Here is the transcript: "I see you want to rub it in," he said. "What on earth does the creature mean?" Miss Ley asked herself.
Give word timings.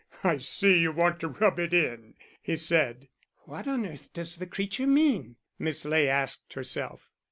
"I 0.23 0.39
see 0.39 0.79
you 0.79 0.91
want 0.91 1.19
to 1.19 1.27
rub 1.27 1.59
it 1.59 1.75
in," 1.75 2.15
he 2.41 2.55
said. 2.55 3.07
"What 3.43 3.67
on 3.67 3.85
earth 3.85 4.11
does 4.13 4.37
the 4.37 4.47
creature 4.47 4.87
mean?" 4.87 5.35
Miss 5.59 5.85
Ley 5.85 6.07
asked 6.09 6.53
herself. 6.53 7.11